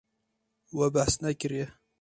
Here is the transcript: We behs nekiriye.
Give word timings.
We 0.77 0.85
behs 0.95 1.15
nekiriye. 1.21 1.67